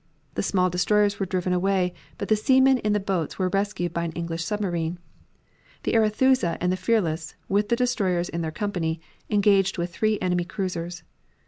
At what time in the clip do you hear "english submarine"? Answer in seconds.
4.13-4.97